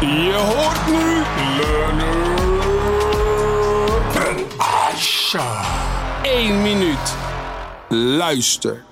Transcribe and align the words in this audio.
Je 0.00 0.34
hoort 0.34 0.86
nu 0.86 1.24
Leonard 1.58 2.38
Asha. 4.88 5.64
1 6.24 6.62
minuut. 6.62 7.16
Luister. 7.90 8.87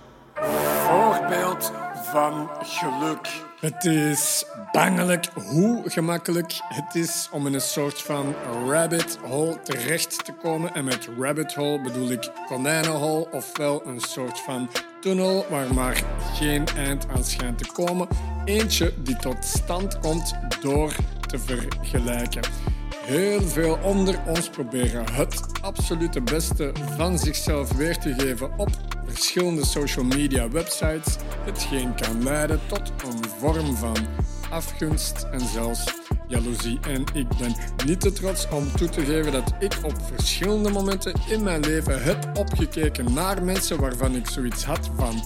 Van 2.11 2.51
geluk. 2.63 3.29
Het 3.61 3.85
is 3.85 4.45
bangelijk 4.73 5.27
hoe 5.35 5.91
gemakkelijk 5.91 6.53
het 6.69 6.95
is 6.95 7.29
om 7.33 7.47
in 7.47 7.55
een 7.55 7.61
soort 7.61 8.03
van 8.03 8.35
rabbit 8.69 9.19
hole 9.23 9.63
terecht 9.63 10.25
te 10.25 10.33
komen. 10.33 10.75
En 10.75 10.85
met 10.85 11.09
rabbit 11.19 11.55
hole 11.55 11.81
bedoel 11.81 12.11
ik 12.11 12.31
konijnenhol, 12.47 13.29
ofwel 13.33 13.87
een 13.87 14.01
soort 14.01 14.41
van 14.41 14.71
tunnel 15.01 15.47
waar 15.51 15.75
maar 15.75 16.03
geen 16.35 16.67
eind 16.77 17.09
aan 17.09 17.25
schijnt 17.25 17.59
te 17.59 17.73
komen. 17.73 18.09
Eentje 18.45 18.93
die 19.03 19.17
tot 19.17 19.45
stand 19.45 19.99
komt 19.99 20.35
door 20.61 20.95
te 21.21 21.39
vergelijken. 21.39 22.43
Heel 23.07 23.41
veel 23.41 23.79
onder 23.83 24.21
ons 24.27 24.49
proberen 24.51 25.13
het 25.13 25.41
absolute 25.61 26.21
beste 26.21 26.73
van 26.97 27.19
zichzelf 27.19 27.73
weer 27.73 27.99
te 27.99 28.15
geven 28.15 28.59
op 28.59 28.69
verschillende 29.05 29.65
social 29.65 30.05
media 30.05 30.49
websites. 30.49 31.17
Hetgeen 31.45 31.95
kan 31.95 32.23
leiden 32.23 32.61
tot 32.67 32.93
een 33.07 33.25
vorm 33.39 33.77
van 33.77 33.97
afgunst 34.51 35.27
en 35.33 35.41
zelfs 35.41 35.85
jaloezie. 36.29 36.79
En 36.81 37.05
ik 37.15 37.29
ben 37.39 37.55
niet 37.87 38.01
te 38.01 38.13
trots 38.13 38.49
om 38.49 38.73
toe 38.73 38.89
te 38.89 39.05
geven 39.05 39.33
dat 39.33 39.55
ik 39.59 39.73
op 39.83 39.95
verschillende 40.15 40.71
momenten 40.71 41.15
in 41.29 41.43
mijn 41.43 41.61
leven 41.61 42.03
heb 42.03 42.31
opgekeken 42.39 43.13
naar 43.13 43.43
mensen 43.43 43.81
waarvan 43.81 44.15
ik 44.15 44.29
zoiets 44.29 44.65
had 44.65 44.91
van 44.97 45.23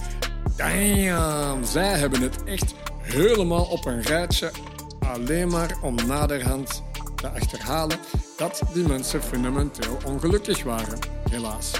damn, 0.55 1.65
zij 1.65 1.97
hebben 1.99 2.21
het 2.21 2.43
echt 2.43 2.75
helemaal 3.01 3.65
op 3.65 3.85
een 3.85 4.01
rijtje. 4.01 4.51
Alleen 4.99 5.47
maar 5.47 5.77
om 5.81 5.95
naderhand 6.07 6.83
te 7.21 7.29
achterhalen 7.29 7.99
dat 8.37 8.61
die 8.73 8.87
mensen 8.87 9.23
fundamenteel 9.23 9.97
ongelukkig 10.05 10.63
waren, 10.63 10.99
helaas. 11.29 11.71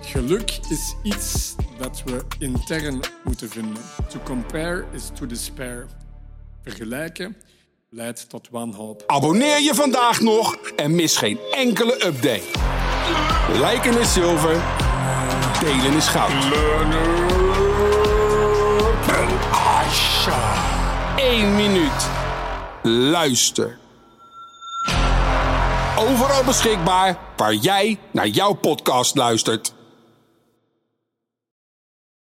Geluk 0.00 0.50
is 0.68 0.94
iets 1.02 1.54
dat 1.78 2.02
we 2.04 2.24
intern 2.38 3.00
moeten 3.24 3.48
vinden. 3.48 3.82
To 4.08 4.18
compare 4.24 4.84
is 4.92 5.10
to 5.14 5.26
despair. 5.26 5.86
Vergelijken 6.62 7.36
leidt 7.90 8.28
tot 8.28 8.48
wanhoop. 8.50 9.02
Abonneer 9.06 9.60
je 9.60 9.74
vandaag 9.74 10.20
nog 10.20 10.56
en 10.76 10.94
mis 10.94 11.16
geen 11.16 11.38
enkele 11.50 12.06
update. 12.06 12.44
Liken 13.52 14.00
is 14.00 14.12
zilver, 14.12 14.62
delen 15.60 15.96
is 15.96 16.08
goud. 16.08 16.32
1 21.16 21.56
minuut. 21.56 22.08
Luister. 22.82 23.78
Overal 25.98 26.44
beschikbaar 26.44 27.18
waar 27.36 27.54
jij 27.54 27.98
naar 28.10 28.26
jouw 28.26 28.52
podcast 28.52 29.16
luistert. 29.16 29.75